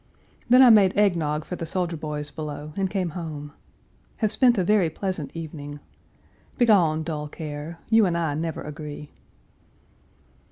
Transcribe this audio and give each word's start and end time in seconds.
Then 0.49 0.63
I 0.63 0.71
made 0.71 0.97
egg 0.97 1.15
nog 1.15 1.45
for 1.45 1.55
the 1.55 1.63
soldier 1.67 1.95
boys 1.95 2.31
below 2.31 2.73
and 2.75 2.89
came 2.89 3.09
home. 3.11 3.53
Have 4.17 4.31
spent 4.31 4.57
a 4.57 4.63
very 4.63 4.89
pleasant 4.89 5.29
evening. 5.35 5.79
Begone, 6.57 7.03
dull 7.03 7.27
care; 7.27 7.77
you 7.87 8.07
and 8.07 8.17
I 8.17 8.33
never 8.33 8.63
agree. 8.63 9.11